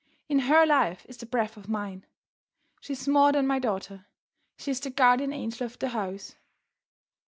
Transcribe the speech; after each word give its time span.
In 0.27 0.39
her 0.51 0.65
life 0.65 1.05
is 1.07 1.17
the 1.17 1.27
breath 1.27 1.57
of 1.57 1.69
mine. 1.69 2.07
She 2.79 2.93
is 2.93 3.07
more 3.07 3.31
than 3.31 3.45
my 3.45 3.59
daughter; 3.59 4.07
she 4.57 4.71
is 4.71 4.79
the 4.79 4.89
guardian 4.89 5.31
angel 5.31 5.63
of 5.67 5.77
the 5.77 5.89
house. 5.89 6.33